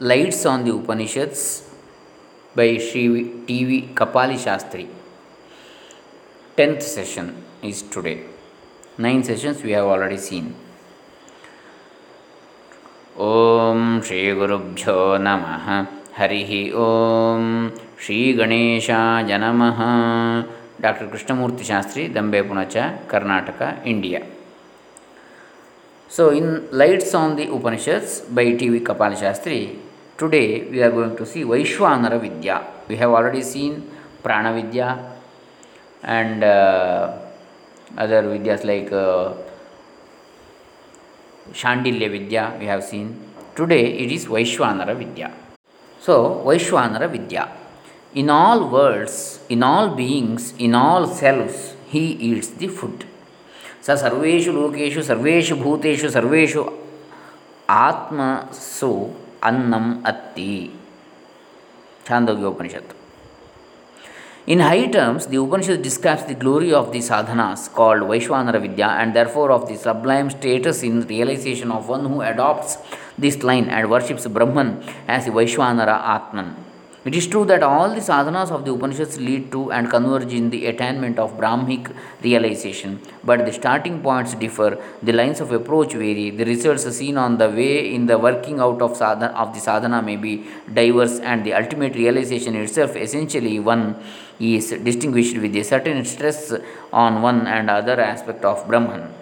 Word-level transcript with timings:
Lights 0.00 0.44
on 0.44 0.64
the 0.64 0.74
Upanishads 0.74 1.70
by 2.52 2.78
Sri 2.78 3.30
T.V. 3.46 3.90
Kapali 3.94 4.34
Shastri. 4.34 4.88
10th 6.56 6.82
session 6.82 7.44
is 7.62 7.82
today. 7.82 8.24
9 8.98 9.22
sessions 9.22 9.62
we 9.62 9.70
have 9.70 9.84
already 9.84 10.18
seen. 10.18 10.52
Om 13.16 14.02
Shri 14.02 14.34
Gurubhyo 14.34 15.16
Namaha 15.22 15.86
Harihi 16.12 16.74
Om 16.74 17.72
Shri 17.96 18.34
Ganesha 18.34 19.22
Janamaha 19.24 20.44
Dr. 20.80 21.06
Krishnamurti 21.06 21.62
Shastri, 21.62 22.12
Dambe 22.12 22.42
Punacha, 22.42 23.06
Karnataka, 23.06 23.86
India. 23.86 24.26
So, 26.08 26.30
in 26.30 26.68
Lights 26.70 27.14
on 27.14 27.36
the 27.36 27.46
Upanishads 27.48 28.20
by 28.22 28.52
T.V. 28.52 28.80
Kapali 28.80 29.16
Shastri, 29.16 29.78
Today 30.16 30.62
we 30.70 30.80
are 30.80 30.92
going 30.92 31.16
to 31.16 31.26
see 31.26 31.42
Vaishwanara 31.42 32.20
Vidya. 32.20 32.64
We 32.86 32.94
have 32.96 33.10
already 33.10 33.42
seen 33.42 33.90
Prana 34.22 34.54
Vidya 34.54 35.12
and 36.04 36.44
uh, 36.44 37.18
other 37.98 38.22
Vidyas 38.22 38.64
like 38.64 38.92
uh, 38.92 39.32
Shandilya 41.50 42.08
Vidya 42.12 42.56
we 42.60 42.66
have 42.66 42.84
seen. 42.84 43.18
Today 43.56 43.86
it 43.98 44.12
is 44.12 44.26
Vaishwanara 44.26 44.96
Vidya. 44.96 45.32
So 46.00 46.44
Vaishwanara 46.46 47.10
Vidya. 47.10 47.48
In 48.14 48.30
all 48.30 48.70
worlds, 48.70 49.40
in 49.48 49.64
all 49.64 49.96
beings, 49.96 50.54
in 50.58 50.76
all 50.76 51.08
selves, 51.08 51.74
he 51.88 52.12
eats 52.12 52.50
the 52.50 52.68
food. 52.68 53.04
स 53.86 53.90
सर्वेषु 54.00 54.52
लोकेषु 54.52 55.02
सर्वेषु 55.08 55.54
भूतेषु 55.62 56.08
सर्वेषु 56.14 56.62
आत्मसु 57.70 58.90
ಅನ್ನಂ 59.49 59.85
ಅತ್ತಿ 60.11 60.53
ಛಾಂದೋಗ್ಯೋಪನಿಷತ್ತು 62.07 62.95
In 64.53 64.61
high 64.61 64.87
terms, 64.87 65.27
the 65.27 65.37
Upanishad 65.37 65.83
describes 65.83 66.23
the 66.25 66.33
glory 66.33 66.73
of 66.73 66.91
the 66.91 66.99
sadhanas 66.99 67.71
called 67.71 68.01
Vaishwanara 68.01 68.59
Vidya 68.59 68.87
and 68.99 69.15
therefore 69.17 69.51
of 69.51 69.67
the 69.69 69.75
sublime 69.77 70.29
status 70.31 70.81
in 70.81 70.95
realization 71.11 71.69
of 71.71 71.87
one 71.87 72.05
who 72.11 72.21
adopts 72.21 72.71
this 73.23 73.43
line 73.43 73.67
and 73.69 73.91
worships 73.91 74.25
Brahman 74.25 74.69
as 75.07 75.25
the 75.25 75.31
Vaishwanara 75.31 75.97
Atman. 76.15 76.49
It 77.08 77.14
is 77.14 77.26
true 77.26 77.44
that 77.44 77.62
all 77.62 77.90
the 77.90 78.00
sadhanas 78.00 78.50
of 78.50 78.64
the 78.64 78.72
Upanishads 78.72 79.20
lead 79.20 79.52
to 79.52 79.70
and 79.70 79.90
converge 79.90 80.32
in 80.32 80.48
the 80.48 80.64
attainment 80.64 81.18
of 81.18 81.36
Brahmic 81.36 81.94
realization, 82.22 82.98
but 83.22 83.44
the 83.44 83.52
starting 83.52 84.00
points 84.00 84.34
differ, 84.34 84.78
the 85.02 85.12
lines 85.12 85.38
of 85.42 85.52
approach 85.52 85.92
vary, 85.92 86.30
the 86.30 86.46
results 86.46 86.84
seen 86.96 87.18
on 87.18 87.36
the 87.36 87.50
way 87.50 87.94
in 87.94 88.06
the 88.06 88.16
working 88.16 88.58
out 88.58 88.80
of, 88.80 88.98
the 88.98 89.60
sadhana 89.60 90.00
may 90.00 90.16
be 90.16 90.46
diverse, 90.72 91.18
and 91.20 91.44
the 91.44 91.52
ultimate 91.52 91.94
realization 91.94 92.56
itself, 92.56 92.96
essentially 92.96 93.60
one, 93.60 93.96
is 94.40 94.70
distinguished 94.70 95.36
with 95.36 95.54
a 95.56 95.62
certain 95.62 96.02
stress 96.06 96.54
on 96.90 97.20
one 97.20 97.46
and 97.46 97.68
other 97.68 98.00
aspect 98.00 98.46
of 98.46 98.66
Brahman. 98.66 99.12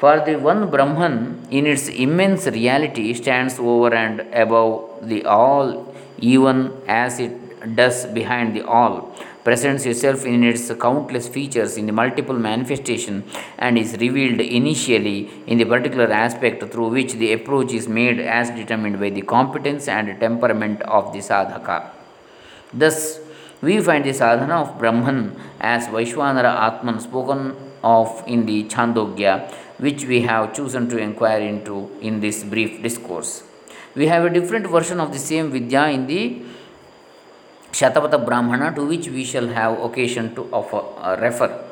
For 0.00 0.20
the 0.24 0.36
one 0.36 0.70
Brahman, 0.70 1.48
in 1.50 1.66
its 1.66 1.88
immense 1.88 2.46
reality, 2.46 3.12
stands 3.14 3.58
over 3.58 3.92
and 3.92 4.20
above 4.32 5.08
the 5.08 5.24
all, 5.24 5.92
even 6.18 6.72
as 6.86 7.18
it 7.18 7.34
does 7.74 8.06
behind 8.06 8.54
the 8.54 8.62
all, 8.62 9.12
presents 9.42 9.86
itself 9.86 10.24
in 10.24 10.44
its 10.44 10.72
countless 10.74 11.26
features 11.26 11.76
in 11.76 11.86
the 11.86 11.92
multiple 11.92 12.38
manifestation, 12.38 13.24
and 13.58 13.76
is 13.76 13.96
revealed 13.98 14.40
initially 14.40 15.30
in 15.48 15.58
the 15.58 15.64
particular 15.64 16.12
aspect 16.12 16.62
through 16.70 16.90
which 16.90 17.14
the 17.14 17.32
approach 17.32 17.72
is 17.72 17.88
made 17.88 18.20
as 18.20 18.50
determined 18.50 19.00
by 19.00 19.10
the 19.10 19.22
competence 19.22 19.88
and 19.88 20.20
temperament 20.20 20.80
of 20.82 21.12
the 21.12 21.18
sadhaka. 21.18 21.90
Thus, 22.72 23.18
we 23.60 23.80
find 23.80 24.04
the 24.04 24.14
sadhana 24.14 24.62
of 24.62 24.78
Brahman 24.78 25.34
as 25.60 25.88
Vaishwanara 25.88 26.54
Atman 26.68 27.00
spoken 27.00 27.67
of 27.82 28.24
in 28.26 28.46
the 28.46 28.64
Chandogya, 28.64 29.52
which 29.78 30.04
we 30.04 30.22
have 30.22 30.54
chosen 30.54 30.88
to 30.88 30.98
inquire 30.98 31.40
into 31.40 31.90
in 32.00 32.20
this 32.20 32.44
brief 32.44 32.82
discourse. 32.82 33.42
We 33.94 34.06
have 34.06 34.24
a 34.24 34.30
different 34.30 34.66
version 34.66 35.00
of 35.00 35.12
the 35.12 35.18
same 35.18 35.50
Vidya 35.50 35.88
in 35.88 36.06
the 36.06 36.42
Shatapatha 37.72 38.24
Brahmana, 38.24 38.74
to 38.74 38.86
which 38.86 39.08
we 39.08 39.24
shall 39.24 39.48
have 39.48 39.80
occasion 39.80 40.34
to 40.34 40.48
offer, 40.52 40.82
uh, 41.00 41.16
refer. 41.20 41.64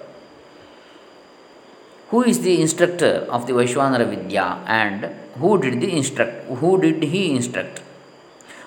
Who 2.11 2.23
is 2.23 2.41
the 2.41 2.61
instructor 2.61 3.27
of 3.29 3.47
the 3.47 3.53
Vaishwanara 3.53 4.09
Vidya 4.09 4.63
and 4.67 5.07
who 5.39 5.61
did 5.61 5.81
the 5.81 5.97
instruct? 5.97 6.45
Who 6.47 6.81
did 6.81 7.03
he 7.03 7.35
instruct? 7.35 7.81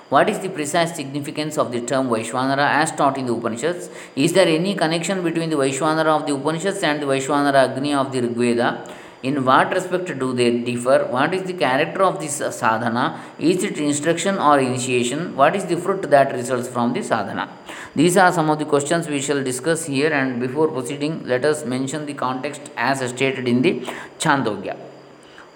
What 0.09 0.27
is 0.27 0.39
the 0.39 0.49
precise 0.49 0.95
significance 0.95 1.55
of 1.55 1.71
the 1.71 1.81
term 1.81 2.09
Vaishwanara 2.09 2.67
as 2.81 2.91
taught 2.91 3.19
in 3.19 3.27
the 3.27 3.33
Upanishads? 3.33 3.89
Is 4.15 4.33
there 4.33 4.47
any 4.47 4.73
connection 4.73 5.21
between 5.23 5.51
the 5.51 5.55
Vaishwanara 5.55 6.07
of 6.19 6.25
the 6.25 6.33
Upanishads 6.33 6.81
and 6.81 6.99
the 6.99 7.05
Vaishwanara 7.05 7.69
Agni 7.69 7.93
of 7.93 8.11
the 8.11 8.21
Rigveda? 8.21 8.89
In 9.21 9.45
what 9.45 9.71
respect 9.71 10.07
do 10.17 10.33
they 10.33 10.49
differ? 10.61 11.05
What 11.11 11.35
is 11.35 11.43
the 11.43 11.53
character 11.53 12.01
of 12.01 12.19
this 12.19 12.37
sadhana? 12.37 13.21
Is 13.37 13.63
it 13.63 13.77
instruction 13.77 14.39
or 14.39 14.59
initiation? 14.59 15.35
What 15.35 15.55
is 15.55 15.65
the 15.65 15.77
fruit 15.77 16.09
that 16.09 16.33
results 16.33 16.69
from 16.69 16.93
the 16.93 17.03
sadhana? 17.03 17.47
These 17.95 18.17
are 18.17 18.31
some 18.31 18.49
of 18.49 18.57
the 18.57 18.65
questions 18.65 19.07
we 19.07 19.21
shall 19.21 19.43
discuss 19.43 19.85
here, 19.85 20.11
and 20.11 20.39
before 20.39 20.69
proceeding, 20.69 21.23
let 21.27 21.45
us 21.45 21.65
mention 21.65 22.07
the 22.07 22.15
context 22.15 22.71
as 22.75 23.07
stated 23.09 23.47
in 23.47 23.61
the 23.61 23.81
Chandogya. 24.17 24.75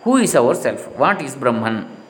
Who 0.03 0.17
is 0.17 0.35
our 0.35 0.53
self? 0.53 0.95
What 0.95 1.23
is 1.23 1.35
Brahman? 1.35 2.02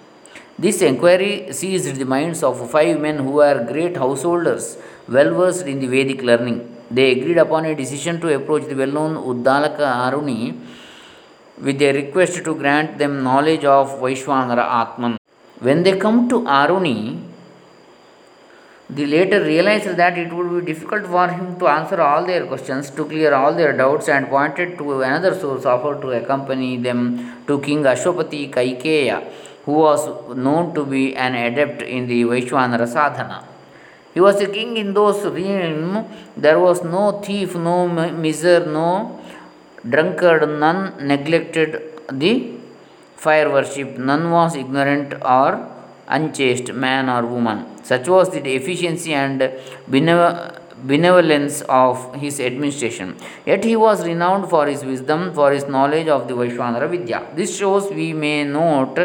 This 0.58 0.84
enquiry 0.84 1.52
seized 1.52 1.96
the 1.96 2.06
minds 2.06 2.44
of 2.44 2.70
five 2.70 3.00
men 3.00 3.18
who 3.18 3.32
were 3.32 3.66
great 3.72 3.98
householders, 3.98 4.78
well 5.08 5.34
versed 5.34 5.66
in 5.66 5.80
the 5.80 5.88
Vedic 5.88 6.22
learning. 6.22 6.60
They 6.92 7.12
agreed 7.14 7.40
upon 7.40 7.66
a 7.66 7.74
decision 7.74 8.22
to 8.22 8.36
approach 8.36 8.66
the 8.68 8.76
well 8.76 8.92
known 8.92 9.16
Uddalaka 9.16 9.80
Aruni 9.80 10.56
with 11.60 11.82
a 11.82 11.94
request 11.94 12.44
to 12.46 12.54
grant 12.56 13.00
them 13.00 13.24
knowledge 13.24 13.66
of 13.66 14.00
Vaishwanara 14.00 14.66
Atman. 14.82 15.18
When 15.60 15.82
they 15.82 15.98
come 15.98 16.30
to 16.30 16.42
Aruni, 16.42 17.20
the 18.92 19.08
later 19.08 19.44
realized 19.44 19.96
that 19.98 20.20
it 20.20 20.32
would 20.32 20.66
be 20.66 20.74
difficult 20.74 21.08
for 21.08 21.28
him 21.28 21.58
to 21.58 21.68
answer 21.68 22.00
all 22.00 22.24
their 22.26 22.46
questions, 22.46 22.92
to 22.92 23.06
clear 23.06 23.34
all 23.34 23.56
their 23.56 23.76
doubts, 23.76 24.08
and 24.08 24.28
pointed 24.28 24.78
to 24.78 25.02
another 25.02 25.34
source 25.34 25.66
offered 25.66 26.00
to 26.02 26.12
accompany 26.12 26.78
them 26.78 27.44
to 27.48 27.60
King 27.62 27.84
Ashwapati 27.84 28.52
Kaikeya, 28.52 29.24
who 29.66 29.74
was 29.74 30.02
known 30.36 30.74
to 30.76 30.86
be 30.86 31.16
an 31.16 31.36
adept 31.36 31.82
in 31.82 32.08
the 32.08 32.24
Vaishwanara 32.24 32.88
sadhana. 32.88 33.46
He 34.14 34.20
was 34.20 34.40
a 34.42 34.48
king 34.48 34.78
in 34.78 34.94
those 34.94 35.24
realms. 35.26 36.08
There 36.38 36.60
was 36.60 36.84
no 36.84 37.20
thief, 37.22 37.56
no 37.56 37.88
miser, 37.88 38.66
no 38.66 39.20
drunkard, 39.88 40.48
none 40.60 41.08
neglected 41.08 41.82
the 42.12 42.52
fire 43.16 43.50
worship, 43.50 43.98
none 43.98 44.30
was 44.30 44.56
ignorant 44.56 45.14
or 45.24 45.68
unchaste, 46.08 46.74
man 46.74 47.10
or 47.10 47.26
woman. 47.26 47.66
Such 47.84 48.08
was 48.08 48.30
the 48.30 48.40
efficiency 48.56 49.14
and 49.14 49.52
benevolence 49.88 51.62
of 51.62 52.14
his 52.16 52.40
administration. 52.40 53.16
Yet 53.46 53.64
he 53.64 53.76
was 53.76 54.06
renowned 54.06 54.50
for 54.50 54.68
his 54.68 54.84
wisdom, 54.84 55.34
for 55.34 55.52
his 55.52 55.66
knowledge 55.68 56.08
of 56.08 56.28
the 56.28 56.34
Vaishwanara 56.34 56.90
Vidya. 56.90 57.26
This 57.36 57.58
shows 57.58 57.90
we 57.90 58.14
may 58.14 58.44
note 58.44 59.00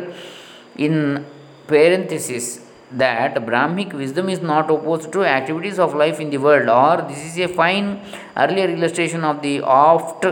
in 0.79 1.25
parenthesis 1.67 2.61
that 2.91 3.35
Brahmic 3.47 3.93
wisdom 3.93 4.29
is 4.31 4.41
not 4.41 4.71
opposed 4.71 5.13
to 5.13 5.25
activities 5.25 5.79
of 5.79 5.95
life 5.95 6.21
in 6.21 6.31
the 6.31 6.39
world, 6.39 6.69
or 6.69 7.07
this 7.09 7.23
is 7.25 7.39
a 7.39 7.49
fine 7.49 8.01
earlier 8.37 8.69
illustration 8.69 9.25
of 9.25 9.43
the 9.43 9.61
oft 9.61 10.25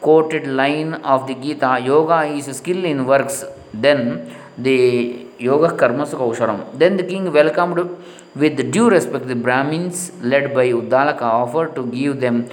quoted 0.00 0.46
line 0.46 0.94
of 0.94 1.26
the 1.26 1.34
Gita 1.34 1.80
Yoga 1.82 2.22
is 2.24 2.46
skill 2.56 2.84
in 2.84 3.06
works, 3.06 3.44
then 3.74 4.30
the 4.56 5.26
Yoga 5.38 5.68
Karmas 5.74 6.12
Kaushalam. 6.14 6.78
Then 6.78 6.96
the 6.96 7.02
king 7.02 7.32
welcomed 7.32 7.98
with 8.36 8.70
due 8.70 8.88
respect 8.88 9.26
the 9.26 9.34
Brahmins 9.34 10.12
led 10.22 10.54
by 10.54 10.68
Uddalaka 10.68 11.22
offered 11.22 11.74
to 11.74 11.86
give 11.86 12.20
them 12.20 12.48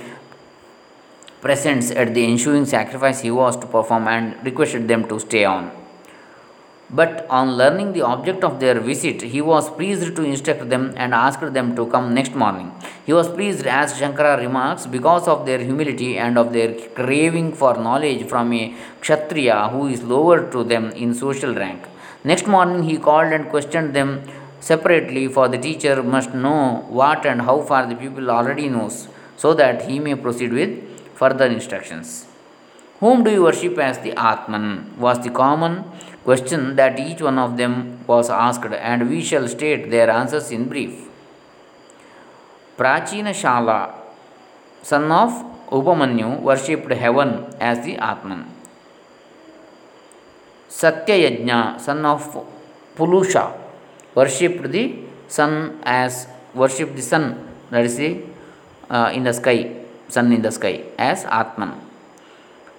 presents 1.41 1.91
at 1.91 2.13
the 2.13 2.25
ensuing 2.25 2.65
sacrifice 2.65 3.21
he 3.21 3.29
was 3.29 3.55
to 3.57 3.67
perform 3.67 4.07
and 4.07 4.43
requested 4.45 4.87
them 4.87 5.07
to 5.09 5.19
stay 5.19 5.43
on. 5.45 5.82
But 6.99 7.25
on 7.27 7.57
learning 7.57 7.93
the 7.93 8.03
object 8.03 8.43
of 8.43 8.59
their 8.59 8.79
visit, 8.79 9.23
he 9.23 9.41
was 9.41 9.67
pleased 9.77 10.15
to 10.15 10.23
instruct 10.23 10.69
them 10.69 10.93
and 10.95 11.11
asked 11.11 11.53
them 11.53 11.75
to 11.75 11.87
come 11.87 12.13
next 12.13 12.35
morning. 12.35 12.71
He 13.07 13.13
was 13.13 13.27
pleased, 13.27 13.65
as 13.65 13.93
Shankara 13.99 14.37
remarks, 14.37 14.85
because 14.85 15.27
of 15.27 15.47
their 15.47 15.57
humility 15.57 16.19
and 16.19 16.37
of 16.37 16.53
their 16.53 16.71
craving 16.99 17.53
for 17.53 17.73
knowledge 17.73 18.27
from 18.27 18.53
a 18.53 18.75
Kshatriya 19.01 19.69
who 19.71 19.87
is 19.87 20.03
lower 20.03 20.51
to 20.51 20.63
them 20.63 20.91
in 20.91 21.15
social 21.15 21.55
rank. 21.55 21.81
Next 22.23 22.45
morning, 22.45 22.83
he 22.83 22.97
called 22.97 23.33
and 23.33 23.49
questioned 23.49 23.95
them 23.95 24.21
separately, 24.59 25.27
for 25.27 25.47
the 25.47 25.57
teacher 25.57 26.03
must 26.03 26.35
know 26.35 26.85
what 26.89 27.25
and 27.25 27.41
how 27.41 27.61
far 27.61 27.87
the 27.87 27.95
pupil 27.95 28.29
already 28.29 28.69
knows, 28.69 29.07
so 29.35 29.55
that 29.55 29.89
he 29.89 29.97
may 29.99 30.13
proceed 30.13 30.53
with 30.53 30.71
further 31.15 31.47
instructions. 31.47 32.27
Whom 32.99 33.23
do 33.23 33.31
you 33.31 33.43
worship 33.43 33.77
as 33.79 33.97
the 33.99 34.13
Atman? 34.17 34.97
was 34.97 35.21
the 35.23 35.29
common 35.29 35.83
question 36.23 36.75
that 36.75 36.99
each 36.99 37.21
one 37.21 37.37
of 37.37 37.57
them 37.57 37.99
was 38.07 38.29
asked, 38.29 38.65
and 38.65 39.09
we 39.09 39.21
shall 39.21 39.47
state 39.47 39.89
their 39.89 40.09
answers 40.09 40.51
in 40.51 40.67
brief. 40.67 41.09
Prachina 42.77 43.33
Shala, 43.33 43.93
son 44.81 45.11
of 45.11 45.31
Upamanyu, 45.69 46.39
worshipped 46.41 46.91
heaven 46.91 47.53
as 47.59 47.85
the 47.85 47.97
Atman. 47.97 48.45
Satyayajna, 50.69 51.79
son 51.79 52.05
of 52.05 52.45
Pulusha, 52.95 53.55
worshipped 54.15 54.71
the 54.71 54.99
sun 55.27 55.79
as 55.83 56.27
worshipped 56.53 56.95
the 56.95 57.01
sun, 57.01 57.47
that 57.69 57.85
is 57.85 57.97
the 57.97 58.21
uh, 58.89 59.11
in 59.13 59.23
the 59.23 59.33
sky, 59.33 59.71
sun 60.07 60.31
in 60.31 60.41
the 60.41 60.51
sky, 60.51 60.83
as 60.97 61.25
Atman. 61.25 61.73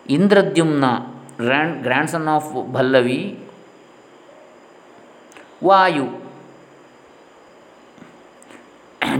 Indradyumna, 0.08 1.13
grandson 1.36 2.28
of 2.28 2.44
Bhallavi, 2.44 3.36
Vayu, 5.62 6.20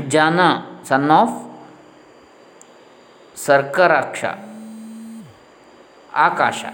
Jana, 0.09 0.81
son 0.83 1.11
of 1.11 1.31
Sarkaraksha, 3.35 4.39
Akasha, 6.15 6.73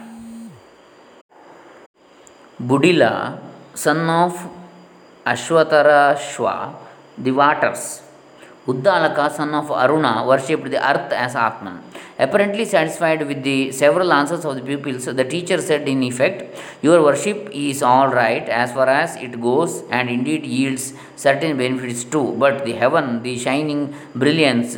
Budila, 2.60 3.38
son 3.74 4.08
of 4.10 4.50
Ashwatarashwa, 5.24 6.74
the 7.18 7.30
waters. 7.30 8.02
Uddalaka, 8.66 9.30
son 9.34 9.54
of 9.54 9.68
Aruna, 9.68 10.26
worshipped 10.26 10.70
the 10.70 10.78
earth 10.78 11.12
as 11.12 11.34
Atman. 11.34 11.89
Apparently 12.24 12.64
satisfied 12.66 13.26
with 13.26 13.42
the 13.42 13.72
several 13.72 14.12
answers 14.12 14.44
of 14.44 14.54
the 14.56 14.60
pupils, 14.60 15.06
the 15.06 15.24
teacher 15.24 15.58
said 15.58 15.88
in 15.88 16.02
effect, 16.02 16.38
Your 16.82 17.02
worship 17.02 17.48
is 17.50 17.82
all 17.82 18.08
right 18.08 18.46
as 18.46 18.72
far 18.72 18.88
as 18.88 19.16
it 19.16 19.40
goes 19.40 19.82
and 19.90 20.10
indeed 20.10 20.44
yields 20.44 20.92
certain 21.16 21.56
benefits 21.56 22.04
too, 22.04 22.34
but 22.38 22.66
the 22.66 22.74
heaven, 22.74 23.22
the 23.22 23.38
shining 23.38 23.94
brilliance, 24.14 24.76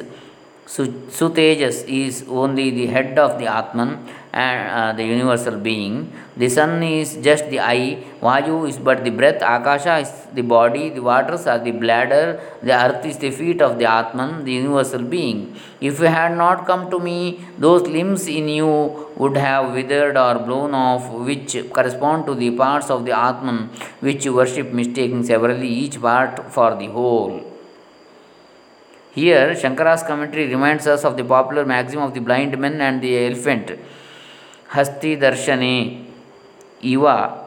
Sutejas 0.74 1.86
is 1.86 2.24
only 2.28 2.70
the 2.70 2.86
head 2.86 3.18
of 3.18 3.38
the 3.38 3.46
Atman 3.46 3.90
and 4.32 4.70
uh, 4.70 4.92
the 4.96 5.04
universal 5.04 5.58
being. 5.58 6.10
The 6.34 6.48
sun 6.48 6.82
is 6.82 7.16
just 7.16 7.50
the 7.50 7.60
eye, 7.60 8.02
Vayu 8.22 8.66
is 8.66 8.78
but 8.78 9.04
the 9.04 9.10
breath, 9.10 9.42
Akasha 9.42 9.98
is 9.98 10.10
the 10.32 10.40
body, 10.40 10.88
the 10.88 11.02
waters 11.02 11.46
are 11.46 11.58
the 11.58 11.72
bladder, 11.72 12.40
the 12.62 12.72
earth 12.72 13.04
is 13.04 13.18
the 13.18 13.30
feet 13.30 13.60
of 13.60 13.78
the 13.78 13.84
Atman, 13.84 14.46
the 14.46 14.52
universal 14.52 15.02
being. 15.02 15.54
If 15.82 16.00
you 16.00 16.06
had 16.06 16.38
not 16.38 16.66
come 16.66 16.90
to 16.90 16.98
me, 16.98 17.44
those 17.58 17.82
limbs 17.82 18.26
in 18.26 18.48
you 18.48 19.12
would 19.16 19.36
have 19.36 19.74
withered 19.74 20.16
or 20.16 20.38
blown 20.38 20.72
off, 20.74 21.12
which 21.12 21.54
correspond 21.70 22.24
to 22.24 22.34
the 22.34 22.50
parts 22.52 22.88
of 22.88 23.04
the 23.04 23.12
Atman 23.12 23.68
which 24.00 24.24
you 24.24 24.32
worship, 24.32 24.72
mistaking 24.72 25.22
severally 25.22 25.68
each 25.68 26.00
part 26.00 26.50
for 26.50 26.74
the 26.76 26.86
whole. 26.86 27.51
Here, 29.14 29.54
Shankara's 29.54 30.02
commentary 30.02 30.46
reminds 30.48 30.86
us 30.86 31.04
of 31.04 31.16
the 31.18 31.24
popular 31.24 31.66
maxim 31.66 32.00
of 32.00 32.14
the 32.14 32.20
blind 32.20 32.56
men 32.58 32.80
and 32.80 33.02
the 33.02 33.26
elephant. 33.26 33.72
Hasti 34.68 35.18
darshane 35.18 36.06
iva 36.80 37.44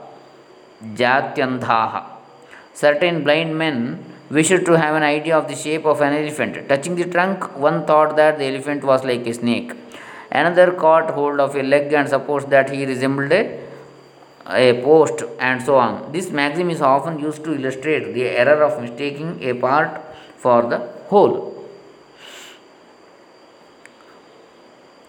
jatyandhaha. 0.93 2.03
Certain 2.73 3.23
blind 3.23 3.57
men 3.57 4.03
wished 4.29 4.65
to 4.65 4.73
have 4.73 4.95
an 4.95 5.01
idea 5.01 5.35
of 5.35 5.47
the 5.47 5.55
shape 5.55 5.85
of 5.85 6.01
an 6.01 6.13
elephant. 6.13 6.69
Touching 6.69 6.95
the 6.95 7.05
trunk, 7.05 7.57
one 7.57 7.85
thought 7.87 8.15
that 8.15 8.37
the 8.37 8.45
elephant 8.45 8.83
was 8.83 9.03
like 9.03 9.25
a 9.25 9.33
snake. 9.33 9.73
Another 10.31 10.71
caught 10.71 11.11
hold 11.11 11.39
of 11.39 11.55
a 11.55 11.63
leg 11.63 11.91
and 11.93 12.07
supposed 12.07 12.51
that 12.51 12.69
he 12.69 12.85
resembled 12.85 13.31
a, 13.31 13.59
a 14.47 14.83
post, 14.83 15.23
and 15.39 15.63
so 15.63 15.77
on. 15.77 16.11
This 16.11 16.29
maxim 16.29 16.69
is 16.69 16.81
often 16.81 17.17
used 17.17 17.43
to 17.45 17.55
illustrate 17.55 18.13
the 18.13 18.23
error 18.23 18.63
of 18.63 18.79
mistaking 18.81 19.41
a 19.41 19.53
part 19.53 19.99
for 20.37 20.61
the 20.63 20.77
whole. 21.07 21.54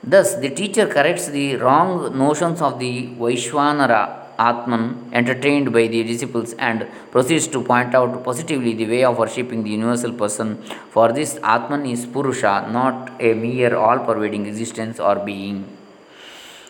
Thus, 0.06 0.36
the 0.36 0.50
teacher 0.50 0.86
corrects 0.86 1.26
the 1.26 1.56
wrong 1.56 2.16
notions 2.16 2.62
of 2.62 2.78
the 2.78 3.08
Vaishwanara 3.08 4.02
Atman 4.38 5.10
entertained 5.12 5.72
by 5.72 5.88
the 5.88 6.04
disciples 6.04 6.52
and 6.58 6.86
proceeds 7.10 7.48
to 7.48 7.62
point 7.62 7.92
out 7.92 8.22
positively 8.22 8.74
the 8.74 8.86
way 8.86 9.02
of 9.02 9.18
worshipping 9.18 9.64
the 9.64 9.70
universal 9.70 10.12
person. 10.12 10.62
For 10.90 11.12
this, 11.12 11.38
Atman 11.42 11.86
is 11.86 12.06
Purusha, 12.06 12.68
not 12.70 13.20
a 13.20 13.34
mere 13.34 13.74
all 13.74 13.98
pervading 13.98 14.46
existence 14.46 15.00
or 15.00 15.16
being. 15.16 15.66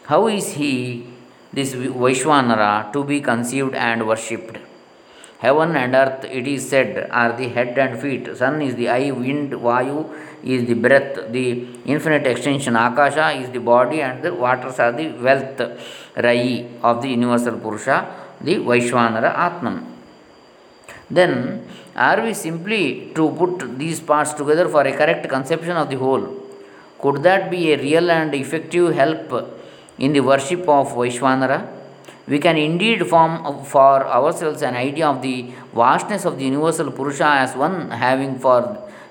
How 0.04 0.28
is 0.28 0.52
he, 0.52 1.06
this 1.52 1.74
Vaishwanara, 1.74 2.90
to 2.94 3.04
be 3.04 3.20
conceived 3.20 3.74
and 3.74 4.06
worshipped? 4.08 4.58
Heaven 5.38 5.76
and 5.76 5.94
earth, 5.94 6.24
it 6.24 6.46
is 6.46 6.68
said, 6.68 7.08
are 7.10 7.36
the 7.36 7.48
head 7.48 7.76
and 7.78 8.00
feet. 8.00 8.36
Sun 8.36 8.62
is 8.62 8.74
the 8.74 8.88
eye, 8.88 9.10
wind, 9.10 9.52
Vayu 9.52 10.10
is 10.42 10.66
the 10.66 10.74
breath, 10.74 11.30
the 11.30 11.66
infinite 11.84 12.26
extension. 12.26 12.74
Akasha 12.74 13.32
is 13.32 13.50
the 13.50 13.60
body, 13.60 14.00
and 14.00 14.22
the 14.22 14.32
waters 14.32 14.78
are 14.78 14.92
the 14.92 15.12
wealth, 15.12 15.60
Rai 16.16 16.66
of 16.82 17.02
the 17.02 17.08
universal 17.08 17.58
Purusha, 17.58 18.06
the 18.40 18.56
Vaishwanara 18.56 19.36
Atman. 19.36 19.86
Then, 21.10 21.68
are 21.94 22.22
we 22.22 22.32
simply 22.32 23.12
to 23.14 23.30
put 23.30 23.78
these 23.78 24.00
parts 24.00 24.32
together 24.32 24.68
for 24.68 24.82
a 24.86 24.92
correct 24.92 25.28
conception 25.28 25.76
of 25.76 25.90
the 25.90 25.96
whole? 25.96 26.34
Could 26.98 27.22
that 27.24 27.50
be 27.50 27.72
a 27.72 27.78
real 27.78 28.10
and 28.10 28.34
effective 28.34 28.94
help 28.94 29.52
in 29.98 30.14
the 30.14 30.20
worship 30.20 30.60
of 30.60 30.88
Vaishwanara? 30.94 31.75
We 32.28 32.38
can 32.40 32.56
indeed 32.56 33.06
form 33.06 33.64
for 33.64 34.06
ourselves 34.06 34.62
an 34.62 34.74
idea 34.74 35.06
of 35.06 35.22
the 35.22 35.52
vastness 35.74 36.24
of 36.24 36.38
the 36.38 36.44
universal 36.44 36.90
Purusha 36.90 37.28
as 37.44 37.54
one 37.54 37.90
having 37.90 38.38
for 38.38 38.60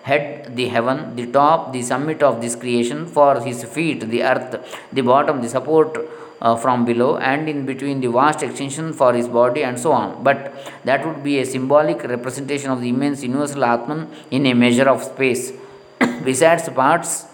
head 0.04 0.56
the 0.56 0.68
heaven, 0.68 1.16
the 1.16 1.26
top, 1.28 1.72
the 1.74 1.82
summit 1.82 2.22
of 2.22 2.42
this 2.42 2.56
creation, 2.56 3.06
for 3.06 3.40
his 3.40 3.64
feet 3.64 4.02
the 4.10 4.22
earth, 4.24 4.52
the 4.92 5.02
bottom, 5.02 5.42
the 5.42 5.50
support 5.50 5.98
uh, 6.42 6.56
from 6.56 6.86
below, 6.86 7.18
and 7.18 7.50
in 7.50 7.66
between 7.66 8.02
the 8.02 8.12
vast 8.20 8.44
extension 8.44 8.94
for 8.94 9.14
his 9.14 9.28
body, 9.28 9.64
and 9.64 9.80
so 9.80 9.92
on. 9.92 10.24
But 10.24 10.54
that 10.84 11.06
would 11.06 11.24
be 11.24 11.40
a 11.40 11.46
symbolic 11.46 12.04
representation 12.04 12.70
of 12.70 12.82
the 12.82 12.90
immense 12.90 13.24
universal 13.24 13.64
Atman 13.64 14.10
in 14.30 14.46
a 14.46 14.54
measure 14.54 14.90
of 14.90 15.04
space. 15.04 15.54
Besides, 16.24 16.70
parts 16.70 17.26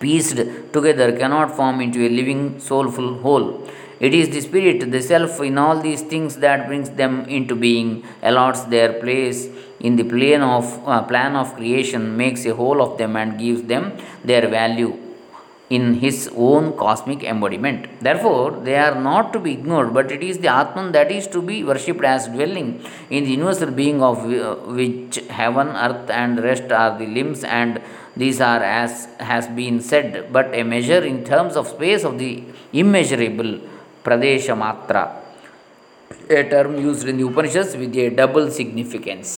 pieced 0.00 0.36
together 0.72 1.16
cannot 1.16 1.54
form 1.56 1.80
into 1.80 2.06
a 2.06 2.10
living, 2.20 2.60
soulful 2.60 3.18
whole. 3.18 3.68
It 3.98 4.12
is 4.12 4.28
the 4.28 4.40
spirit, 4.42 4.90
the 4.90 5.00
self 5.00 5.40
in 5.40 5.56
all 5.56 5.80
these 5.80 6.02
things 6.02 6.36
that 6.36 6.66
brings 6.66 6.90
them 6.90 7.24
into 7.26 7.56
being, 7.56 8.04
allots 8.22 8.64
their 8.64 8.92
place 8.94 9.48
in 9.80 9.96
the 9.96 10.04
plane 10.04 10.42
of 10.42 10.86
uh, 10.86 11.02
plan 11.02 11.34
of 11.34 11.54
creation, 11.56 12.16
makes 12.16 12.44
a 12.44 12.54
whole 12.54 12.82
of 12.82 12.98
them, 12.98 13.16
and 13.16 13.38
gives 13.38 13.62
them 13.62 13.96
their 14.22 14.48
value 14.48 14.98
in 15.68 15.94
his 15.94 16.30
own 16.36 16.76
cosmic 16.76 17.24
embodiment. 17.24 17.88
Therefore, 18.00 18.50
they 18.50 18.76
are 18.76 18.94
not 18.94 19.32
to 19.32 19.40
be 19.40 19.52
ignored, 19.52 19.92
but 19.92 20.12
it 20.12 20.22
is 20.22 20.38
the 20.38 20.48
Atman 20.48 20.92
that 20.92 21.10
is 21.10 21.26
to 21.28 21.42
be 21.42 21.64
worshipped 21.64 22.04
as 22.04 22.28
dwelling 22.28 22.84
in 23.10 23.24
the 23.24 23.30
universal 23.30 23.70
being 23.70 24.02
of 24.02 24.18
uh, 24.18 24.54
which 24.72 25.16
heaven, 25.28 25.68
earth, 25.68 26.08
and 26.10 26.42
rest 26.42 26.70
are 26.70 26.96
the 26.98 27.06
limbs, 27.06 27.42
and 27.44 27.82
these 28.16 28.40
are, 28.40 28.62
as 28.62 29.06
has 29.18 29.48
been 29.48 29.80
said, 29.80 30.32
but 30.32 30.54
a 30.54 30.62
measure 30.62 31.02
in 31.02 31.24
terms 31.24 31.56
of 31.56 31.66
space 31.66 32.04
of 32.04 32.18
the 32.18 32.44
immeasurable 32.72 33.60
Pradesha 34.06 34.54
Matra, 34.62 35.04
a 36.30 36.48
term 36.48 36.76
used 36.78 37.08
in 37.08 37.16
the 37.16 37.26
Upanishads 37.26 37.76
with 37.76 37.96
a 37.96 38.08
double 38.10 38.48
significance. 38.52 39.36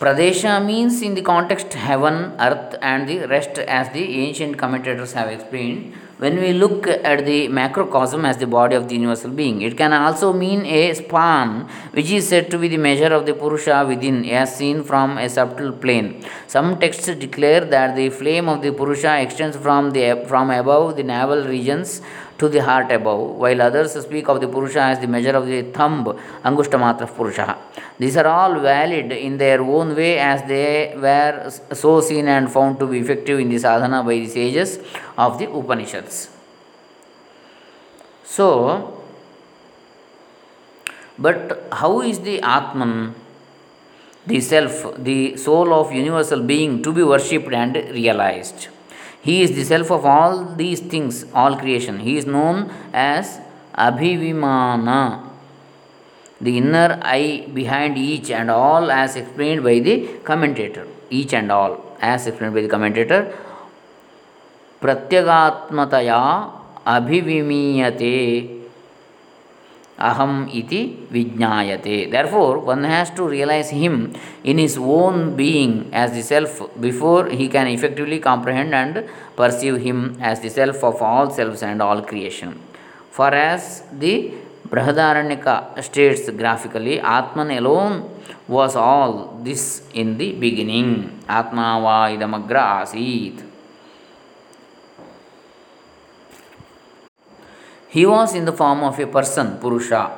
Pradesha 0.00 0.64
means 0.64 1.02
in 1.02 1.14
the 1.14 1.20
context 1.20 1.74
heaven, 1.74 2.32
earth, 2.40 2.76
and 2.80 3.06
the 3.06 3.26
rest, 3.26 3.58
as 3.58 3.92
the 3.92 4.04
ancient 4.24 4.56
commentators 4.56 5.12
have 5.12 5.28
explained. 5.28 5.92
When 6.18 6.36
we 6.40 6.52
look 6.52 6.86
at 6.86 7.26
the 7.26 7.48
macrocosm 7.48 8.24
as 8.24 8.38
the 8.38 8.46
body 8.46 8.76
of 8.76 8.88
the 8.88 8.94
universal 8.94 9.30
being, 9.30 9.60
it 9.60 9.76
can 9.76 9.92
also 9.92 10.32
mean 10.32 10.64
a 10.64 10.94
span, 10.94 11.68
which 11.90 12.10
is 12.10 12.28
said 12.28 12.50
to 12.52 12.58
be 12.58 12.68
the 12.68 12.78
measure 12.78 13.12
of 13.18 13.26
the 13.26 13.34
Purusha 13.34 13.84
within, 13.86 14.24
as 14.24 14.56
seen 14.56 14.82
from 14.84 15.18
a 15.18 15.28
subtle 15.28 15.72
plane. 15.72 16.24
Some 16.46 16.78
texts 16.80 17.06
declare 17.06 17.64
that 17.66 17.94
the 17.94 18.08
flame 18.08 18.48
of 18.48 18.62
the 18.62 18.72
Purusha 18.72 19.20
extends 19.20 19.56
from 19.56 19.90
the 19.90 20.24
from 20.26 20.50
above 20.50 20.96
the 20.96 21.02
navel 21.02 21.44
regions 21.44 22.00
to 22.38 22.48
the 22.48 22.62
heart 22.62 22.90
above, 22.92 23.36
while 23.36 23.60
others 23.60 23.92
speak 24.00 24.28
of 24.28 24.40
the 24.40 24.48
Purusha 24.48 24.80
as 24.80 25.00
the 25.00 25.08
measure 25.08 25.36
of 25.36 25.46
the 25.46 25.62
thumb, 25.62 26.04
Angushthamatra 26.44 27.02
of 27.02 27.16
Purusha. 27.16 27.58
These 27.98 28.16
are 28.16 28.26
all 28.26 28.60
valid 28.60 29.10
in 29.12 29.38
their 29.38 29.60
own 29.60 29.96
way 29.96 30.18
as 30.18 30.42
they 30.48 30.94
were 30.96 31.50
so 31.72 32.00
seen 32.00 32.28
and 32.28 32.50
found 32.50 32.78
to 32.78 32.86
be 32.86 33.00
effective 33.00 33.40
in 33.40 33.48
the 33.48 33.58
sadhana 33.58 34.04
by 34.04 34.14
the 34.14 34.28
sages 34.28 34.78
of 35.16 35.38
the 35.38 35.50
Upanishads. 35.50 36.30
So, 38.24 39.02
but 41.18 41.66
how 41.72 42.02
is 42.02 42.20
the 42.20 42.40
Atman, 42.40 43.16
the 44.26 44.40
self, 44.40 44.94
the 44.96 45.36
soul 45.36 45.74
of 45.74 45.92
universal 45.92 46.40
being 46.42 46.82
to 46.84 46.92
be 46.92 47.02
worshipped 47.02 47.52
and 47.52 47.74
realized? 47.90 48.68
He 49.21 49.41
is 49.41 49.55
the 49.55 49.63
self 49.63 49.91
of 49.91 50.05
all 50.05 50.45
these 50.55 50.79
things, 50.79 51.25
all 51.33 51.57
creation. 51.57 51.99
He 51.99 52.17
is 52.17 52.25
known 52.25 52.71
as 52.93 53.39
Abhivimana. 53.77 55.29
the 56.41 56.57
inner 56.57 56.99
I 57.01 57.47
behind 57.53 57.97
each 57.97 58.29
and 58.29 58.51
all 58.51 58.91
as 58.91 59.15
explained 59.15 59.63
by 59.63 59.79
the 59.79 60.07
commentator. 60.23 60.85
Each 61.09 61.33
and 61.33 61.51
all 61.51 61.97
as 62.01 62.27
explained 62.27 62.53
by 62.53 62.61
the 62.61 62.67
commentator. 62.67 63.33
प्रत्यगात्मतया 64.81 66.19
अभिविमीयते 66.95 68.15
aham 69.98 70.32
iti 70.60 70.80
vijnayate 71.14 72.10
therefore 72.10 72.58
one 72.72 72.84
has 72.84 73.10
to 73.18 73.26
realize 73.26 73.70
him 73.70 73.94
in 74.44 74.58
his 74.58 74.76
own 74.78 75.34
being 75.36 75.72
as 75.92 76.12
the 76.12 76.22
self 76.22 76.52
before 76.80 77.28
he 77.28 77.48
can 77.48 77.66
effectively 77.66 78.18
comprehend 78.20 78.74
and 78.74 79.04
perceive 79.36 79.78
him 79.88 80.16
as 80.20 80.40
the 80.40 80.50
self 80.50 80.84
of 80.84 81.02
all 81.02 81.30
selves 81.30 81.62
and 81.62 81.82
all 81.82 82.00
creation. 82.02 82.52
For 83.10 83.34
as 83.34 83.82
the 83.92 84.32
Brihadaranyaka 84.70 85.82
states 85.82 86.28
graphically 86.30 87.00
Atman 87.00 87.50
alone 87.50 87.94
was 88.46 88.76
all 88.76 89.40
this 89.42 89.82
in 89.94 90.18
the 90.18 90.32
beginning. 90.32 91.20
Atma 91.28 91.80
va 91.80 91.98
idamagra 92.14 92.86
He 97.88 98.04
was 98.04 98.34
in 98.34 98.44
the 98.44 98.52
form 98.52 98.82
of 98.82 98.98
a 98.98 99.06
person, 99.06 99.58
Purusha. 99.58 100.12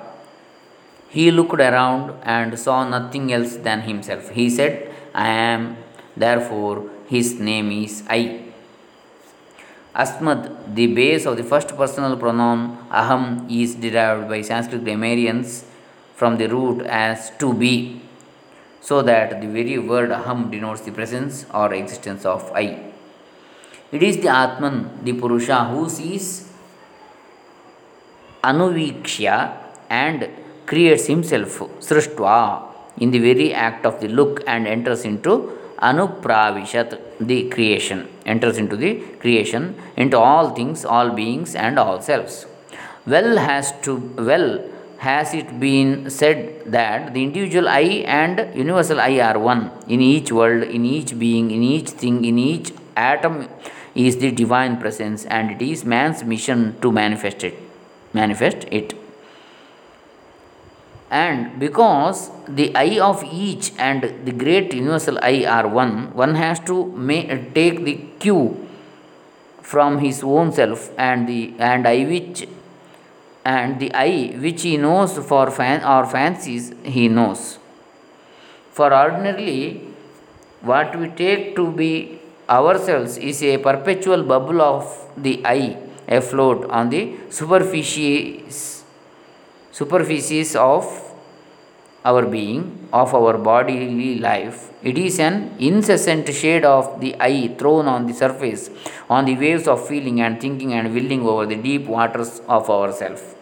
He 1.09 1.31
looked 1.31 1.61
around 1.61 2.15
and 2.23 2.59
saw 2.59 2.89
nothing 2.89 3.33
else 3.33 3.57
than 3.57 3.83
himself. 3.83 4.31
He 4.31 4.51
said, 4.51 4.93
I 5.15 5.29
am, 5.29 5.77
therefore 6.17 6.91
his 7.09 7.39
name 7.39 7.71
is 7.71 8.03
I. 8.09 8.45
Asmad, 9.95 10.75
the 10.75 10.87
base 10.89 11.27
of 11.27 11.37
the 11.37 11.43
first 11.43 11.77
personal 11.77 12.17
pronoun 12.17 12.79
aham, 12.91 13.51
is 13.51 13.75
derived 13.75 14.29
by 14.29 14.41
Sanskrit 14.43 14.85
grammarians 14.85 15.65
from 16.15 16.39
the 16.39 16.47
root 16.49 16.83
as 16.87 17.33
to 17.39 17.53
be, 17.53 18.01
so 18.81 19.03
that 19.03 19.41
the 19.41 19.49
very 19.49 19.79
word 19.79 20.11
aham 20.11 20.51
denotes 20.51 20.83
the 20.83 20.93
presence 20.93 21.45
or 21.53 21.73
existence 21.75 22.25
of 22.25 22.51
I. 22.53 22.93
It 23.91 24.03
is 24.03 24.19
the 24.19 24.29
Atman, 24.29 25.05
the 25.05 25.13
Purusha, 25.13 25.65
who 25.65 25.89
sees 25.89 26.50
anuvikshya 28.49 29.37
and 29.89 30.29
creates 30.71 31.07
himself 31.13 31.55
srishtva 31.87 32.37
in 33.03 33.11
the 33.15 33.19
very 33.29 33.53
act 33.53 33.85
of 33.91 34.01
the 34.03 34.09
look 34.09 34.43
and 34.47 34.67
enters 34.67 35.05
into 35.05 35.33
anupravishat 35.89 36.91
the 37.21 37.49
creation. 37.49 38.09
Enters 38.27 38.59
into 38.59 38.77
the 38.77 38.93
creation 39.23 39.75
into 39.97 40.19
all 40.19 40.51
things 40.59 40.85
all 40.85 41.11
beings 41.11 41.55
and 41.55 41.79
all 41.79 42.01
selves. 42.01 42.47
Well 43.07 43.39
has 43.39 43.73
to 43.83 43.97
well 44.31 44.63
has 44.99 45.33
it 45.33 45.59
been 45.59 46.11
said 46.11 46.39
that 46.67 47.15
the 47.15 47.23
individual 47.23 47.69
I 47.69 48.05
and 48.21 48.55
universal 48.55 49.01
I 49.01 49.19
are 49.21 49.39
one. 49.39 49.71
In 49.89 50.03
each 50.03 50.31
world, 50.31 50.65
in 50.65 50.85
each 50.85 51.19
being, 51.19 51.51
in 51.51 51.63
each 51.63 51.91
thing, 52.03 52.23
in 52.27 52.39
each 52.39 52.73
atom 52.95 53.49
is 53.95 54.19
the 54.19 54.31
divine 54.31 54.77
presence, 54.77 55.25
and 55.25 55.51
it 55.51 55.63
is 55.63 55.87
man's 55.87 56.23
mission 56.23 56.79
to 56.83 56.93
manifest 56.93 57.43
it 57.43 57.70
manifest 58.13 58.67
it. 58.71 58.95
And 61.11 61.59
because 61.59 62.31
the 62.49 62.75
I 62.75 63.01
of 63.01 63.25
each 63.25 63.73
and 63.79 64.03
the 64.25 64.33
great 64.33 64.73
universal 64.73 65.19
I 65.23 65.45
are 65.45 65.67
one, 65.67 66.15
one 66.15 66.37
has 66.37 66.61
to 66.61 66.77
take 67.55 67.85
the 67.85 67.99
cue 68.21 68.69
from 69.61 69.99
his 69.99 70.23
own 70.23 70.53
self 70.53 70.91
and 70.97 71.29
the 71.29 71.55
and 71.59 71.87
I 71.87 72.05
which 72.05 72.47
and 73.45 73.81
the 73.81 73.93
I 73.93 74.37
which 74.45 74.63
he 74.63 74.77
knows 74.77 75.19
for 75.19 75.51
fan 75.51 75.85
or 75.85 76.07
fancies 76.07 76.73
he 76.85 77.09
knows. 77.09 77.59
For 78.71 78.93
ordinarily, 78.95 79.81
what 80.61 80.97
we 80.99 81.09
take 81.09 81.57
to 81.57 81.71
be 81.73 82.21
ourselves 82.49 83.17
is 83.17 83.43
a 83.43 83.59
perpetual 83.59 84.23
bubble 84.23 84.61
of 84.63 84.85
the 85.17 85.43
I 85.45 85.77
afloat 86.19 86.69
on 86.71 86.91
the 86.91 87.03
superficies, 87.31 88.85
superficies 89.71 90.57
of 90.57 90.85
our 92.05 92.25
being, 92.27 92.89
of 92.93 93.15
our 93.15 93.37
bodily 93.39 94.19
life. 94.19 94.71
It 94.83 94.97
is 94.97 95.19
an 95.21 95.55
incessant 95.59 96.33
shade 96.33 96.65
of 96.65 97.01
the 97.01 97.15
eye 97.21 97.55
thrown 97.59 97.87
on 97.87 98.07
the 98.07 98.15
surface, 98.15 98.71
on 99.09 99.27
the 99.27 99.37
waves 99.37 99.69
of 99.69 99.87
feeling 99.87 100.21
and 100.23 100.41
thinking 100.41 100.73
and 100.73 100.95
willing 100.95 101.27
over 101.27 101.45
the 101.47 101.57
deep 101.57 101.87
waters 101.87 102.41
of 102.49 102.71
ourself. 102.71 103.37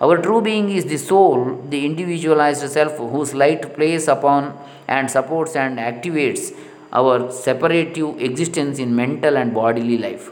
Our 0.00 0.18
true 0.18 0.42
being 0.42 0.70
is 0.70 0.84
the 0.84 0.98
soul, 0.98 1.62
the 1.70 1.86
individualized 1.86 2.68
self 2.70 2.98
whose 2.98 3.32
light 3.32 3.74
plays 3.74 4.06
upon 4.08 4.58
and 4.86 5.10
supports 5.10 5.56
and 5.56 5.78
activates 5.78 6.54
our 6.92 7.32
separative 7.32 8.20
existence 8.20 8.78
in 8.78 8.94
mental 8.94 9.38
and 9.38 9.54
bodily 9.54 9.96
life. 9.96 10.30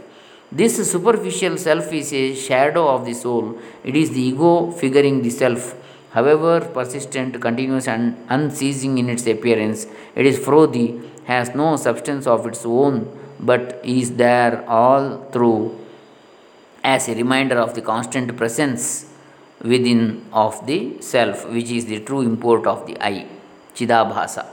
This 0.54 0.76
superficial 0.90 1.56
self 1.56 1.90
is 1.94 2.12
a 2.12 2.34
shadow 2.34 2.86
of 2.86 3.06
the 3.06 3.14
soul. 3.14 3.58
It 3.84 3.96
is 3.96 4.10
the 4.10 4.20
ego 4.20 4.70
figuring 4.70 5.22
the 5.22 5.30
self. 5.30 5.74
However 6.10 6.60
persistent, 6.60 7.40
continuous, 7.40 7.88
and 7.88 8.18
unceasing 8.28 8.98
in 8.98 9.08
its 9.08 9.26
appearance, 9.26 9.86
it 10.14 10.26
is 10.26 10.38
frothy, 10.38 11.00
has 11.24 11.54
no 11.54 11.76
substance 11.76 12.26
of 12.26 12.46
its 12.46 12.66
own, 12.66 13.08
but 13.40 13.80
is 13.82 14.16
there 14.16 14.62
all 14.68 15.24
through 15.32 15.78
as 16.84 17.08
a 17.08 17.14
reminder 17.14 17.56
of 17.56 17.74
the 17.74 17.80
constant 17.80 18.36
presence 18.36 19.10
within 19.62 20.22
of 20.34 20.66
the 20.66 21.00
self, 21.00 21.48
which 21.48 21.70
is 21.70 21.86
the 21.86 22.00
true 22.00 22.20
import 22.20 22.66
of 22.66 22.86
the 22.86 23.02
I, 23.02 23.26
Chidabhasa, 23.74 24.44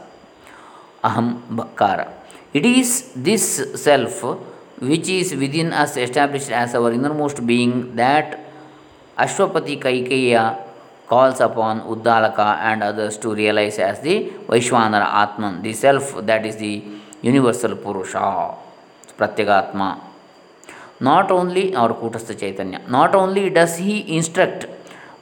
Aham 1.04 1.42
Bhakara. 1.54 2.14
It 2.54 2.66
is 2.66 3.12
this 3.18 3.44
self 3.76 4.24
which 4.80 5.10
is 5.10 5.36
within 5.36 5.74
us 5.74 5.98
established 5.98 6.52
as 6.52 6.74
our 6.76 6.92
innermost 6.92 7.46
being 7.46 7.96
that 7.96 8.40
Ashwapati 9.18 9.82
Kaikeya 9.82 10.58
calls 11.08 11.40
upon 11.42 11.82
Uddalaka 11.82 12.58
and 12.60 12.84
others 12.84 13.18
to 13.18 13.34
realize 13.36 13.78
as 13.80 14.00
the 14.00 14.30
Vaishwanara 14.48 15.06
Atman, 15.24 15.62
the 15.62 15.74
self 15.74 16.26
that 16.26 16.46
is 16.46 16.58
the 16.58 16.84
universal 17.22 17.76
Purusha, 17.76 18.56
Pratyagatma. 19.18 20.00
Not 21.02 21.32
only 21.32 21.76
our 21.76 21.94
Kutastha 21.94 22.40
Chaitanya, 22.40 22.82
not 22.88 23.16
only 23.16 23.50
does 23.50 23.78
he 23.78 24.16
instruct 24.16 24.68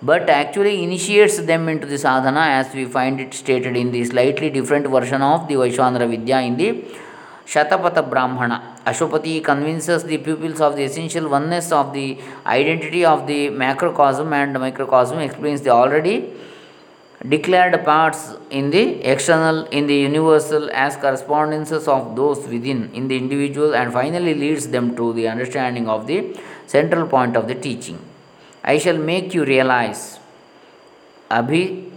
but 0.01 0.29
actually 0.29 0.83
initiates 0.83 1.39
them 1.39 1.67
into 1.67 1.87
the 1.87 1.97
sadhana 1.97 2.41
as 2.59 2.71
we 2.73 2.85
find 2.85 3.19
it 3.19 3.33
stated 3.33 3.75
in 3.75 3.91
the 3.91 4.03
slightly 4.05 4.49
different 4.51 4.85
version 4.85 5.23
of 5.23 5.47
the 5.47 5.55
Vaishwanara 5.55 6.07
Vidya 6.07 6.41
in 6.41 6.55
the 6.57 6.85
Shatapatha 7.47 8.09
Brahmana. 8.09 8.75
Ashwapati 8.85 9.41
convinces 9.41 10.03
the 10.03 10.17
pupils 10.17 10.59
of 10.59 10.75
the 10.75 10.83
essential 10.83 11.29
oneness 11.29 11.71
of 11.71 11.93
the 11.93 12.17
identity 12.45 13.05
of 13.05 13.25
the 13.25 13.49
macrocosm 13.49 14.33
and 14.33 14.53
microcosm, 14.59 15.19
explains 15.19 15.61
the 15.61 15.69
already 15.69 16.33
declared 17.27 17.83
parts 17.85 18.35
in 18.49 18.69
the 18.69 19.01
external, 19.03 19.65
in 19.67 19.87
the 19.87 19.95
universal, 19.95 20.69
as 20.73 20.97
correspondences 20.97 21.87
of 21.87 22.17
those 22.17 22.45
within, 22.47 22.93
in 22.93 23.07
the 23.07 23.17
individual, 23.17 23.73
and 23.73 23.93
finally 23.93 24.35
leads 24.35 24.67
them 24.67 24.95
to 24.97 25.13
the 25.13 25.27
understanding 25.27 25.87
of 25.87 26.05
the 26.05 26.37
central 26.67 27.07
point 27.07 27.37
of 27.37 27.47
the 27.47 27.55
teaching. 27.55 27.97
I 28.63 28.77
shall 28.77 28.97
make 28.97 29.33
you 29.33 29.45
realize. 29.45 30.19
Abhi 31.31 31.91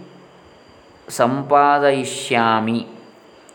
sampadayishyami, 1.07 2.87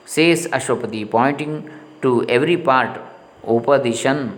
says 0.05 0.47
Ashwapati, 0.49 1.11
pointing 1.11 1.71
to 2.07 2.25
every 2.29 2.57
part, 2.57 3.01
Upadishan, 3.45 4.31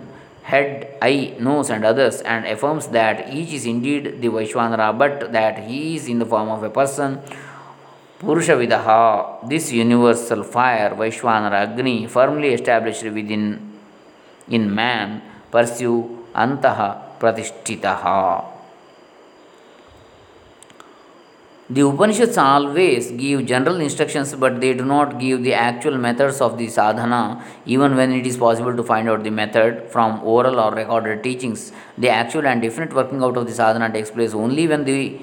head, 0.43 0.97
eye, 1.03 1.37
nose, 1.39 1.69
and 1.69 1.85
others, 1.85 2.23
and 2.23 2.47
affirms 2.47 2.89
that 2.89 3.33
each 3.33 3.53
is 3.53 3.67
indeed 3.67 4.23
the 4.23 4.29
Vaishwanara, 4.29 4.97
but 4.97 5.33
that 5.33 5.59
he 5.69 5.97
is 5.97 6.09
in 6.09 6.19
the 6.19 6.25
form 6.25 6.49
of 6.49 6.63
a 6.63 6.71
person. 6.71 7.21
Purushavidaha, 8.21 9.49
this 9.49 9.71
universal 9.71 10.43
fire, 10.43 10.91
Vaishwanara 10.91 11.69
Agni, 11.69 12.07
firmly 12.07 12.55
established 12.55 13.05
within 13.05 13.79
in 14.49 14.75
man, 14.75 15.23
purushe 15.53 15.89
antaha 16.35 16.89
pratishtitaha. 17.21 18.58
The 21.71 21.83
Upanishads 21.83 22.39
always 22.39 23.11
give 23.11 23.45
general 23.45 23.79
instructions, 23.83 24.35
but 24.35 24.59
they 24.59 24.73
do 24.73 24.87
not 24.87 25.19
give 25.21 25.43
the 25.43 25.53
actual 25.53 25.99
methods 25.99 26.41
of 26.41 26.57
the 26.57 26.67
sadhana, 26.67 27.45
even 27.67 27.95
when 27.95 28.11
it 28.11 28.27
is 28.27 28.39
possible 28.39 28.75
to 28.75 28.83
find 28.83 29.07
out 29.07 29.23
the 29.23 29.29
method 29.31 29.91
from 29.91 30.23
oral 30.25 30.61
or 30.61 30.73
recorded 30.75 31.23
teachings. 31.23 31.73
The 31.99 32.09
actual 32.09 32.47
and 32.47 32.63
definite 32.63 32.95
working 32.95 33.23
out 33.23 33.37
of 33.37 33.47
the 33.47 33.53
sadhana 33.53 33.93
takes 33.93 34.11
place 34.11 34.33
only 34.33 34.67
when 34.67 34.85
the 34.85 35.21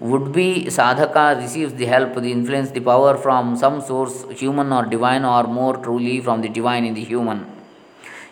would 0.00 0.32
be 0.32 0.66
sadhaka 0.66 1.40
receives 1.40 1.72
the 1.72 1.86
help, 1.86 2.14
the 2.14 2.30
influence, 2.30 2.70
the 2.72 2.80
power 2.80 3.16
from 3.16 3.56
some 3.56 3.80
source, 3.80 4.24
human 4.30 4.72
or 4.74 4.84
divine, 4.84 5.24
or 5.24 5.44
more 5.44 5.78
truly 5.78 6.20
from 6.20 6.42
the 6.42 6.48
divine 6.50 6.84
in 6.84 6.92
the 6.92 7.04
human. 7.04 7.46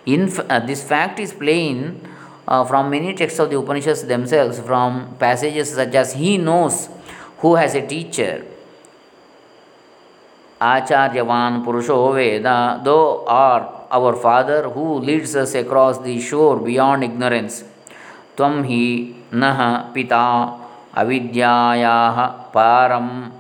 In 0.04 0.30
uh, 0.50 0.60
this 0.60 0.82
fact 0.82 1.18
is 1.18 1.32
plain 1.32 2.06
uh, 2.46 2.64
from 2.64 2.90
many 2.90 3.14
texts 3.14 3.38
of 3.38 3.48
the 3.48 3.58
Upanishads 3.58 4.02
themselves, 4.04 4.60
from 4.60 5.16
passages 5.18 5.74
such 5.74 5.94
as 5.94 6.12
He 6.12 6.36
knows 6.36 6.90
has 7.42 7.74
a 7.74 7.86
teacher. 7.86 8.44
Acharyavan 10.60 11.64
Purusho 11.64 12.14
Veda, 12.14 12.80
thou 12.84 13.24
art 13.26 13.86
our 13.90 14.16
father 14.16 14.68
who 14.68 14.98
leads 14.98 15.36
us 15.36 15.54
across 15.54 15.98
the 15.98 16.18
shore 16.20 16.56
beyond 16.58 17.04
ignorance. 17.04 17.62
Tvam 18.36 18.66
hi 18.66 19.14
nah 19.30 19.92
pita 19.92 20.58
avidyayaha 20.94 22.50
param 22.52 23.30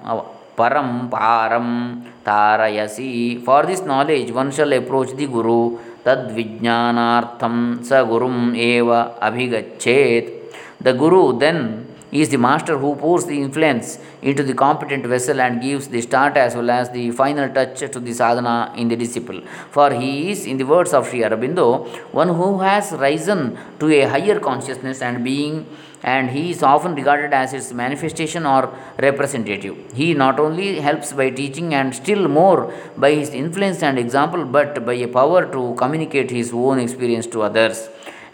param 0.56 1.10
param 1.10 2.04
tarayasi. 2.24 3.42
For 3.44 3.66
this 3.66 3.80
knowledge, 3.80 4.30
one 4.30 4.52
shall 4.52 4.72
approach 4.72 5.16
the 5.16 5.26
Guru. 5.26 5.78
Tad 6.04 6.30
vijnanartham 6.30 7.84
sa 7.84 8.04
gurum 8.04 8.56
eva 8.56 9.18
abhigachet. 9.20 10.52
The 10.80 10.92
Guru 10.92 11.36
then 11.38 11.87
is 12.10 12.28
the 12.30 12.38
master 12.38 12.78
who 12.78 12.94
pours 12.96 13.24
the 13.26 13.40
influence 13.40 13.98
into 14.22 14.42
the 14.42 14.54
competent 14.54 15.04
vessel 15.06 15.40
and 15.40 15.60
gives 15.60 15.88
the 15.88 16.00
start 16.00 16.36
as 16.36 16.54
well 16.54 16.70
as 16.70 16.90
the 16.90 17.10
final 17.10 17.48
touch 17.52 17.80
to 17.80 18.00
the 18.00 18.12
sadhana 18.12 18.72
in 18.76 18.88
the 18.88 18.96
disciple. 18.96 19.40
For 19.70 19.92
he 19.92 20.30
is, 20.30 20.46
in 20.46 20.56
the 20.56 20.64
words 20.64 20.94
of 20.94 21.08
Sri 21.08 21.20
Aurobindo, 21.20 21.86
one 22.12 22.28
who 22.28 22.60
has 22.60 22.92
risen 22.92 23.58
to 23.80 23.90
a 23.90 24.08
higher 24.08 24.40
consciousness 24.40 25.02
and 25.02 25.22
being, 25.22 25.66
and 26.02 26.30
he 26.30 26.50
is 26.50 26.62
often 26.62 26.94
regarded 26.94 27.32
as 27.32 27.52
its 27.52 27.72
manifestation 27.72 28.46
or 28.46 28.72
representative. 28.98 29.76
He 29.92 30.14
not 30.14 30.38
only 30.38 30.80
helps 30.80 31.12
by 31.12 31.30
teaching 31.30 31.74
and 31.74 31.94
still 31.94 32.28
more 32.28 32.72
by 32.96 33.14
his 33.14 33.30
influence 33.30 33.82
and 33.82 33.98
example, 33.98 34.44
but 34.44 34.86
by 34.86 34.94
a 34.94 35.08
power 35.08 35.50
to 35.52 35.74
communicate 35.76 36.30
his 36.30 36.52
own 36.52 36.78
experience 36.78 37.26
to 37.28 37.42
others. 37.42 37.88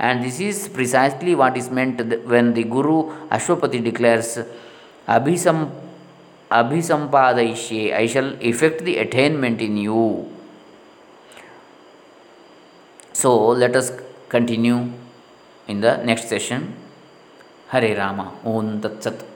And 0.05 0.23
this 0.23 0.39
is 0.39 0.69
precisely 0.69 1.35
what 1.35 1.57
is 1.57 1.71
meant 1.71 1.99
when 2.27 2.53
the 2.53 2.65
Guru 2.65 2.97
Ashwapati 3.29 3.83
declares, 3.83 4.39
Abhisam, 5.09 5.71
Abhisampadayishye, 6.51 7.95
I 7.95 8.07
shall 8.07 8.35
effect 8.51 8.85
the 8.85 8.99
attainment 8.99 9.63
in 9.63 9.79
you. 9.79 10.31
So 13.15 13.49
let 13.49 13.75
us 13.77 13.93
continue 14.29 14.93
in 15.69 15.81
the 15.81 15.97
next 16.05 16.29
session. 16.29 16.75
Hare 17.69 17.97
Rama. 17.97 18.27
Om 18.45 18.83
Tat 18.83 19.03
Sat. 19.03 19.34